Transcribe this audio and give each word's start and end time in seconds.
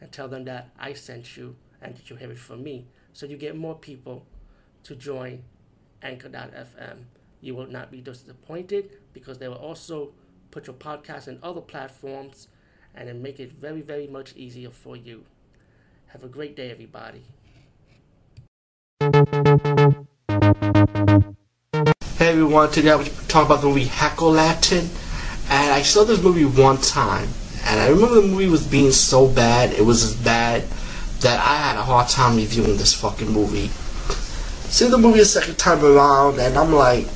and 0.00 0.10
tell 0.12 0.28
them 0.28 0.44
that 0.44 0.70
I 0.78 0.92
sent 0.92 1.36
you 1.36 1.56
and 1.80 1.96
that 1.96 2.10
you 2.10 2.16
have 2.16 2.30
it 2.30 2.38
from 2.38 2.62
me. 2.62 2.86
So 3.12 3.26
you 3.26 3.36
get 3.36 3.56
more 3.56 3.74
people 3.74 4.26
to 4.84 4.94
join 4.94 5.44
Anchor.fm. 6.02 7.04
You 7.40 7.54
will 7.54 7.66
not 7.66 7.90
be 7.90 8.00
disappointed 8.00 8.90
because 9.12 9.38
they 9.38 9.48
will 9.48 9.56
also 9.56 10.12
put 10.50 10.66
your 10.66 10.76
podcast 10.76 11.28
in 11.28 11.38
other 11.42 11.60
platforms 11.60 12.48
and 12.94 13.08
then 13.08 13.22
make 13.22 13.40
it 13.40 13.52
very, 13.52 13.80
very 13.80 14.06
much 14.06 14.34
easier 14.36 14.70
for 14.70 14.96
you. 14.96 15.24
Have 16.08 16.22
a 16.22 16.28
great 16.28 16.54
day, 16.56 16.70
everybody. 16.70 17.22
Hey 22.18 22.30
everyone, 22.30 22.70
today 22.70 22.90
I 22.90 22.94
was 22.94 23.08
talking 23.26 23.46
about 23.46 23.60
the 23.60 23.68
movie 23.68 23.84
Hack-O-Lantern. 23.84 24.88
And 25.50 25.72
I 25.72 25.82
saw 25.82 26.04
this 26.04 26.22
movie 26.22 26.44
one 26.44 26.78
time. 26.78 27.28
And 27.64 27.80
I 27.80 27.88
remember 27.88 28.16
the 28.16 28.28
movie 28.28 28.48
was 28.48 28.66
being 28.66 28.92
so 28.92 29.26
bad, 29.26 29.72
it 29.72 29.84
was 29.84 30.04
as 30.04 30.14
bad 30.14 30.64
that 31.20 31.40
I 31.40 31.56
had 31.56 31.76
a 31.76 31.82
hard 31.82 32.08
time 32.08 32.36
reviewing 32.36 32.76
this 32.76 32.92
fucking 32.94 33.30
movie. 33.30 33.68
See 34.70 34.88
the 34.88 34.98
movie 34.98 35.20
a 35.20 35.24
second 35.24 35.56
time 35.56 35.84
around, 35.84 36.38
and 36.38 36.58
I'm 36.58 36.72
like, 36.72 37.06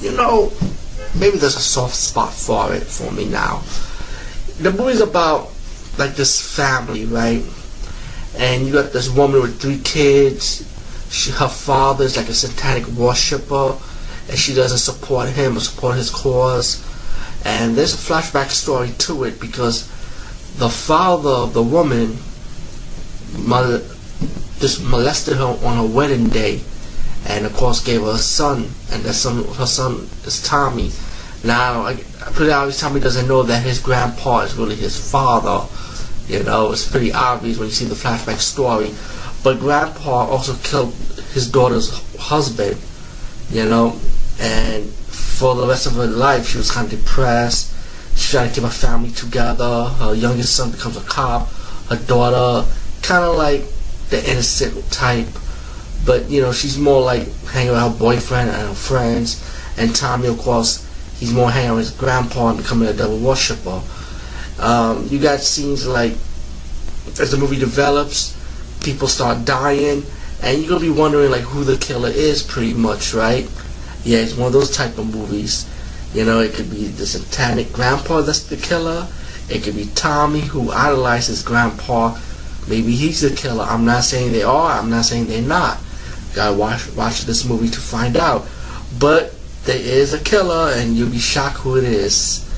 you 0.00 0.12
know, 0.12 0.52
maybe 1.18 1.38
there's 1.38 1.56
a 1.56 1.60
soft 1.60 1.94
spot 1.94 2.32
for 2.32 2.74
it 2.74 2.82
for 2.82 3.10
me 3.12 3.24
now. 3.24 3.62
The 4.60 4.72
movie's 4.72 5.00
about 5.00 5.50
like 5.98 6.14
this 6.16 6.40
family, 6.56 7.06
right? 7.06 7.42
And 8.36 8.66
you 8.66 8.72
got 8.72 8.92
this 8.92 9.08
woman 9.10 9.40
with 9.40 9.60
three 9.60 9.78
kids. 9.78 10.68
She, 11.10 11.30
her 11.30 11.48
father's 11.48 12.16
like 12.16 12.28
a 12.28 12.34
satanic 12.34 12.86
worshiper, 12.88 13.78
and 14.28 14.38
she 14.38 14.54
doesn't 14.54 14.78
support 14.78 15.28
him 15.28 15.56
or 15.56 15.60
support 15.60 15.96
his 15.96 16.10
cause. 16.10 16.84
And 17.44 17.74
there's 17.74 17.94
a 17.94 17.96
flashback 17.96 18.50
story 18.50 18.90
to 18.98 19.24
it 19.24 19.40
because 19.40 19.88
the 20.58 20.68
father 20.68 21.30
of 21.30 21.54
the 21.54 21.62
woman 21.62 22.16
mol- 23.36 23.82
just 24.60 24.82
molested 24.84 25.38
her 25.38 25.58
on 25.64 25.76
her 25.76 25.94
wedding 25.94 26.28
day, 26.28 26.60
and 27.26 27.44
of 27.46 27.54
course 27.54 27.82
gave 27.82 28.02
her 28.02 28.12
a 28.12 28.18
son, 28.18 28.68
and 28.92 29.02
that 29.02 29.14
son, 29.14 29.44
her 29.54 29.66
son 29.66 30.08
is 30.24 30.42
Tommy. 30.42 30.92
Now, 31.44 31.82
I, 31.82 31.96
pretty 32.34 32.52
obvious 32.52 32.80
Tommy 32.80 33.00
doesn't 33.00 33.26
know 33.26 33.42
that 33.42 33.64
his 33.64 33.80
grandpa 33.80 34.40
is 34.40 34.54
really 34.54 34.76
his 34.76 35.10
father. 35.10 35.66
You 36.28 36.44
know, 36.44 36.70
it's 36.70 36.88
pretty 36.88 37.12
obvious 37.12 37.58
when 37.58 37.68
you 37.68 37.74
see 37.74 37.86
the 37.86 37.96
flashback 37.96 38.38
story. 38.38 38.94
But 39.42 39.58
grandpa 39.58 40.26
also 40.28 40.54
killed 40.62 40.94
his 41.32 41.50
daughter's 41.50 41.90
husband. 42.16 42.78
You 43.50 43.68
know, 43.68 43.98
and 44.40 44.92
for 45.42 45.56
the 45.56 45.66
rest 45.66 45.86
of 45.88 45.94
her 45.94 46.06
life, 46.06 46.46
she 46.46 46.56
was 46.56 46.70
kind 46.70 46.86
of 46.86 46.96
depressed. 46.96 47.74
She 48.16 48.30
tried 48.30 48.46
to 48.46 48.54
keep 48.54 48.62
her 48.62 48.70
family 48.70 49.10
together. 49.10 49.86
Her 49.98 50.14
youngest 50.14 50.54
son 50.54 50.70
becomes 50.70 50.96
a 50.96 51.00
cop. 51.00 51.48
Her 51.88 51.96
daughter, 51.96 52.64
kind 53.02 53.24
of 53.24 53.36
like 53.36 53.64
the 54.10 54.22
innocent 54.30 54.88
type, 54.92 55.26
but 56.06 56.30
you 56.30 56.40
know, 56.40 56.52
she's 56.52 56.78
more 56.78 57.02
like 57.02 57.26
hanging 57.46 57.72
with 57.72 57.80
her 57.80 57.90
boyfriend 57.90 58.50
and 58.50 58.68
her 58.68 58.74
friends. 58.74 59.42
And 59.76 59.92
Tommy, 59.92 60.28
of 60.28 60.38
course, 60.38 60.86
he's 61.18 61.32
more 61.32 61.50
hanging 61.50 61.74
with 61.74 61.88
his 61.88 61.98
grandpa 61.98 62.50
and 62.50 62.58
becoming 62.58 62.86
a 62.86 62.92
devil 62.92 63.18
worshiper. 63.18 63.82
Um, 64.60 65.08
you 65.10 65.18
got 65.18 65.40
scenes 65.40 65.88
like 65.88 66.12
as 67.18 67.32
the 67.32 67.36
movie 67.36 67.58
develops, 67.58 68.38
people 68.84 69.08
start 69.08 69.44
dying, 69.44 70.04
and 70.40 70.60
you're 70.60 70.68
gonna 70.68 70.80
be 70.80 70.90
wondering 70.90 71.32
like 71.32 71.42
who 71.42 71.64
the 71.64 71.78
killer 71.78 72.10
is, 72.10 72.44
pretty 72.44 72.74
much, 72.74 73.12
right? 73.12 73.50
Yeah, 74.04 74.18
it's 74.18 74.36
one 74.36 74.48
of 74.48 74.52
those 74.52 74.74
type 74.74 74.98
of 74.98 75.14
movies. 75.14 75.68
You 76.14 76.24
know, 76.24 76.40
it 76.40 76.54
could 76.54 76.70
be 76.70 76.88
the 76.88 77.06
satanic 77.06 77.72
grandpa 77.72 78.20
that's 78.22 78.42
the 78.44 78.56
killer. 78.56 79.08
It 79.48 79.62
could 79.62 79.76
be 79.76 79.86
Tommy 79.94 80.40
who 80.40 80.70
idolizes 80.70 81.42
grandpa. 81.42 82.18
Maybe 82.68 82.94
he's 82.94 83.20
the 83.20 83.34
killer. 83.34 83.64
I'm 83.64 83.84
not 83.84 84.04
saying 84.04 84.32
they 84.32 84.42
are. 84.42 84.72
I'm 84.72 84.90
not 84.90 85.04
saying 85.04 85.26
they're 85.26 85.42
not. 85.42 85.78
You 86.30 86.36
Gotta 86.36 86.56
watch 86.56 86.90
watch 86.96 87.22
this 87.22 87.44
movie 87.44 87.68
to 87.70 87.80
find 87.80 88.16
out. 88.16 88.46
But 88.98 89.34
there 89.64 89.80
is 89.80 90.12
a 90.12 90.22
killer, 90.22 90.72
and 90.74 90.96
you'll 90.96 91.10
be 91.10 91.18
shocked 91.18 91.58
who 91.58 91.76
it 91.76 91.84
is. 91.84 92.48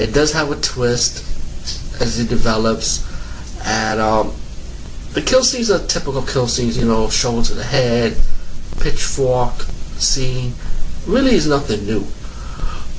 It 0.00 0.12
does 0.12 0.32
have 0.32 0.50
a 0.50 0.60
twist 0.60 1.22
as 2.00 2.18
it 2.18 2.28
develops, 2.28 3.06
and 3.64 4.00
um, 4.00 4.34
the 5.12 5.22
kill 5.22 5.44
scenes 5.44 5.70
are 5.70 5.84
typical 5.86 6.22
kill 6.22 6.48
scenes. 6.48 6.76
You 6.76 6.86
know, 6.86 7.08
shoulder 7.10 7.46
to 7.48 7.54
the 7.54 7.64
head, 7.64 8.16
pitchfork 8.80 9.54
scene 9.98 10.52
really 11.06 11.34
is 11.34 11.46
nothing 11.46 11.86
new. 11.86 12.04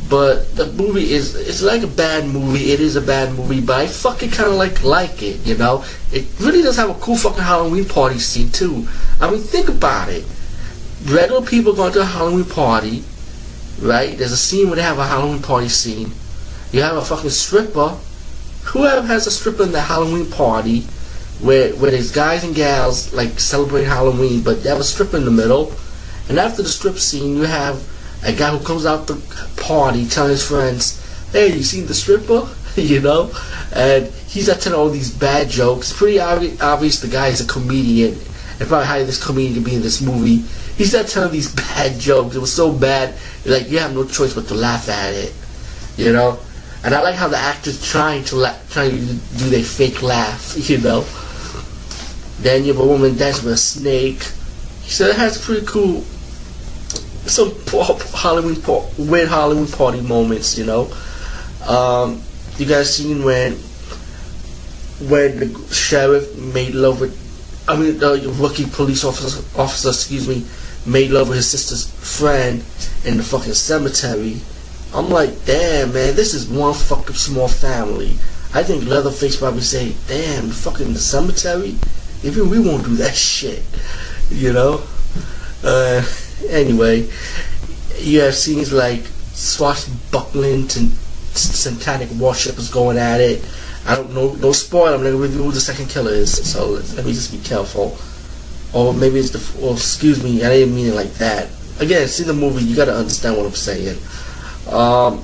But 0.08 0.56
the 0.56 0.72
movie 0.74 1.14
is 1.14 1.34
it's 1.36 1.64
like 1.64 1.82
a 1.82 1.88
bad 1.88 2.28
movie. 2.28 2.72
It 2.72 2.80
is 2.80 2.96
a 2.96 3.02
bad 3.02 3.34
movie, 3.34 3.60
but 3.60 3.80
I 3.80 3.88
fucking 3.88 4.30
kind 4.30 4.50
of 4.50 4.56
like 4.56 4.84
like 4.84 5.24
it. 5.24 5.46
You 5.46 5.58
know, 5.58 5.84
it 6.12 6.28
really 6.40 6.62
does 6.62 6.78
have 6.78 6.92
a 6.92 6.94
cool 6.96 7.18
fucking 7.18 7.42
Halloween 7.42 7.86
party 7.86 8.20
scene 8.20 8.52
too. 8.52 8.88
I 9.20 9.32
mean, 9.32 9.42
think 9.42 9.68
about 9.68 10.10
it. 10.10 10.24
Regular 11.06 11.42
people 11.42 11.74
going 11.74 11.94
to 11.94 12.02
a 12.02 12.06
Halloween 12.06 12.46
party, 12.46 13.04
right? 13.82 14.16
There's 14.16 14.32
a 14.32 14.38
scene 14.38 14.68
where 14.68 14.76
they 14.76 14.84
have 14.84 15.00
a 15.00 15.08
Halloween 15.08 15.42
party 15.42 15.70
scene. 15.70 16.12
You 16.72 16.82
have 16.82 16.98
a 16.98 17.02
fucking 17.02 17.32
stripper. 17.32 17.98
Whoever 18.66 19.08
has 19.08 19.26
a 19.26 19.32
stripper 19.32 19.64
in 19.64 19.72
the 19.72 19.82
Halloween 19.82 20.30
party, 20.30 20.82
where 21.42 21.74
where 21.76 21.90
there's 21.90 22.12
guys 22.12 22.44
and 22.44 22.54
gals 22.54 23.12
like 23.12 23.40
celebrating 23.40 23.90
Halloween, 23.90 24.44
but 24.44 24.62
they 24.62 24.70
have 24.70 24.80
a 24.80 24.84
stripper 24.84 25.18
in 25.18 25.26
the 25.26 25.32
middle. 25.32 25.74
And 26.30 26.38
after 26.38 26.62
the 26.62 26.70
strip 26.70 26.98
scene, 26.98 27.38
you 27.38 27.44
have 27.44 27.84
a 28.26 28.34
guy 28.34 28.50
who 28.50 28.64
comes 28.66 28.86
out 28.86 29.08
the 29.08 29.22
party 29.58 30.06
telling 30.08 30.32
his 30.32 30.46
friends, 30.46 31.00
"Hey, 31.32 31.54
you 31.56 31.64
seen 31.64 31.86
the 31.86 31.94
stripper?" 31.94 32.48
you 32.76 33.00
know, 33.00 33.32
and 33.74 34.08
he's 34.28 34.48
not 34.48 34.60
telling 34.60 34.80
all 34.80 34.90
these 34.90 35.12
bad 35.12 35.50
jokes. 35.50 35.94
Pretty 35.94 36.18
obvi- 36.18 36.60
obvious 36.62 37.00
the 37.00 37.08
guy 37.08 37.28
is 37.28 37.40
a 37.40 37.48
comedian, 37.48 38.14
and 38.60 38.68
probably 38.68 38.88
hired 38.88 39.08
this 39.08 39.24
comedian 39.24 39.56
to 39.56 39.62
be 39.62 39.76
in 39.76 39.82
this 39.82 40.02
movie. 40.02 40.44
He's 40.76 40.94
not 40.94 41.08
telling 41.08 41.32
these 41.32 41.54
bad 41.76 42.00
jokes. 42.00 42.36
It 42.36 42.40
was 42.40 42.54
so 42.54 42.72
bad, 42.72 43.14
like 43.46 43.70
you 43.70 43.80
have 43.80 43.94
no 43.94 44.06
choice 44.06 44.34
but 44.34 44.48
to 44.48 44.56
laugh 44.56 44.90
at 44.90 45.14
it, 45.14 45.34
you 45.96 46.12
know. 46.12 46.40
And 46.84 46.94
I 46.94 47.02
like 47.02 47.16
how 47.16 47.28
the 47.28 47.38
actors 47.38 47.84
trying 47.84 48.24
to 48.26 48.36
la- 48.36 48.58
trying 48.70 48.92
to 48.92 49.14
do 49.38 49.50
their 49.50 49.64
fake 49.64 50.02
laugh, 50.02 50.58
you 50.70 50.80
know. 50.80 51.06
Then 52.40 52.66
you 52.66 52.74
have 52.74 52.82
a 52.82 52.86
woman 52.86 53.16
dancing 53.16 53.46
with 53.46 53.54
a 53.54 53.58
snake. 53.58 54.22
So 54.88 55.08
it 55.08 55.16
has 55.16 55.44
pretty 55.44 55.66
cool 55.66 56.04
some 57.28 57.54
Halloween 58.14 58.62
weird 58.98 59.30
Halloween 59.30 59.68
party 59.68 60.02
moments, 60.02 60.58
you 60.58 60.66
know. 60.66 60.92
Um, 61.68 62.22
you 62.58 62.66
guys 62.66 62.96
seen 62.96 63.24
when 63.24 63.54
when 65.10 65.40
the 65.40 65.74
sheriff 65.74 66.38
made 66.38 66.74
love 66.74 67.02
with, 67.02 67.66
I 67.68 67.76
mean, 67.76 67.98
the 67.98 68.34
rookie 68.40 68.66
police 68.66 69.04
officer, 69.04 69.44
officer, 69.60 69.90
excuse 69.90 70.28
me, 70.28 70.46
made 70.86 71.12
love 71.12 71.28
with 71.28 71.38
his 71.38 71.50
sister's 71.50 71.90
friend 72.18 72.64
in 73.04 73.18
the 73.18 73.24
fucking 73.24 73.54
cemetery. 73.54 74.38
I'm 74.94 75.10
like, 75.10 75.44
damn, 75.46 75.94
man, 75.94 76.16
this 76.16 76.34
is 76.34 76.48
one 76.48 76.74
fucking 76.74 77.16
small 77.16 77.50
family. 77.50 78.12
I 78.54 78.64
think 78.64 78.86
Leatherface 78.86 79.36
probably 79.36 79.62
say, 79.62 79.94
damn, 80.08 80.50
fucking 80.50 80.94
the 80.94 81.00
cemetery. 81.00 81.76
Even 82.24 82.50
we 82.50 82.60
won't 82.60 82.86
do 82.86 82.96
that 82.96 83.16
shit, 83.16 83.64
you 84.30 84.54
know. 84.54 84.82
Uh, 85.62 86.02
anyway, 86.50 87.08
you 88.00 88.22
have 88.22 88.36
scenes 88.36 88.72
like 88.72 89.02
swashbuckling 89.34 90.62
and 90.76 90.92
satanic 91.36 92.10
worshippers 92.12 92.70
going 92.72 92.98
at 92.98 93.20
it. 93.20 93.46
I 93.86 93.96
don't 93.96 94.14
know, 94.14 94.34
no 94.36 94.52
spoil. 94.52 94.94
I'm 94.94 95.04
gonna 95.04 95.16
review 95.16 95.44
who 95.44 95.52
the 95.52 95.60
second 95.60 95.90
killer 95.90 96.12
is, 96.12 96.32
so 96.52 96.82
let 96.96 97.06
me 97.06 97.14
just 97.14 97.32
be 97.32 97.40
careful. 97.40 97.98
Or 98.74 98.94
maybe 98.94 99.20
it's 99.20 99.30
the, 99.30 99.66
or 99.66 99.74
excuse 99.74 100.24
me, 100.24 100.44
I 100.44 100.50
didn't 100.50 100.76
mean 100.76 100.88
it 100.88 100.96
like 100.96 101.14
that. 101.16 101.50
Again, 101.80 102.08
see 102.08 102.24
the 102.24 102.34
movie, 102.34 102.64
you 102.64 102.76
gotta 102.76 102.96
understand 102.96 103.38
what 103.38 103.46
I'm 103.46 103.52
saying. 103.52 103.98
Um, 104.72 105.24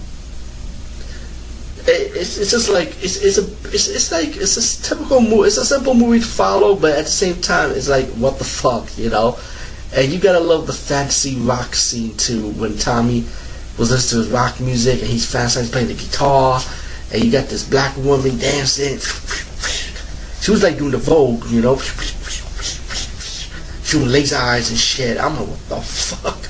it, 1.88 2.16
it's, 2.16 2.38
it's 2.38 2.52
just 2.52 2.70
like 2.70 2.90
it's 3.04 3.18
it's 3.18 3.38
a 3.40 3.44
it's, 3.74 3.88
it's 3.88 4.12
like 4.12 4.38
it's 4.38 4.58
a 4.58 4.84
typical 4.84 5.22
movie. 5.22 5.48
It's 5.48 5.58
a 5.58 5.66
simple 5.66 5.96
movie 5.96 6.20
to 6.20 6.26
follow, 6.26 6.76
but 6.76 6.92
at 6.92 7.06
the 7.06 7.12
same 7.12 7.42
time, 7.42 7.72
it's 7.72 7.90
like 7.90 8.08
what 8.10 8.38
the 8.38 8.44
fuck, 8.44 8.98
you 8.98 9.10
know. 9.10 9.38
And 9.94 10.12
you 10.12 10.20
gotta 10.20 10.40
love 10.40 10.68
the 10.68 10.74
fantasy 10.74 11.36
rock 11.38 11.76
scene 11.76 12.16
too, 12.18 12.52
when 12.52 12.78
Tommy 12.78 13.26
was 13.78 13.92
listening 13.92 14.24
to 14.24 14.30
his 14.30 14.34
rock 14.34 14.60
music 14.60 15.02
and 15.02 15.10
he's 15.10 15.26
fantasizing 15.26 15.72
playing 15.72 15.88
the 15.88 15.94
guitar, 15.96 16.62
and 17.14 17.24
you 17.24 17.32
got 17.32 17.48
this 17.50 17.68
black 17.68 17.96
woman 17.98 18.38
dancing, 18.38 19.00
She 20.42 20.50
was 20.50 20.64
like 20.64 20.78
doing 20.80 20.92
the 20.92 20.98
Vogue, 20.98 21.46
you 21.52 21.62
know, 21.62 21.78
shooting 23.84 24.10
laser 24.10 24.38
eyes 24.38 24.70
and 24.72 24.80
shit. 24.80 25.20
I'm 25.20 25.38
like, 25.38 25.48
what 25.48 25.70
the 25.70 25.82
fuck, 25.82 26.50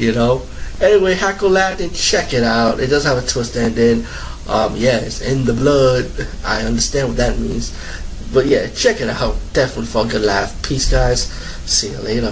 you 0.00 0.12
know? 0.12 0.42
Anyway, 0.80 1.14
Hack-O-Lantern, 1.14 1.90
check 1.90 2.32
it 2.32 2.42
out. 2.42 2.80
It 2.80 2.88
does 2.88 3.04
have 3.04 3.22
a 3.22 3.26
twist 3.26 3.56
ending. 3.56 4.04
Um, 4.48 4.74
yeah, 4.74 4.96
it's 4.98 5.20
in 5.20 5.44
the 5.44 5.52
blood. 5.52 6.10
I 6.44 6.62
understand 6.62 7.08
what 7.08 7.18
that 7.18 7.38
means. 7.38 7.72
But 8.32 8.46
yeah, 8.46 8.66
check 8.68 9.00
it 9.00 9.08
out. 9.08 9.36
Definitely 9.52 10.10
good 10.10 10.22
laugh. 10.22 10.60
Peace, 10.62 10.90
guys. 10.90 11.30
See 11.66 11.90
you 11.90 11.98
later. 11.98 12.28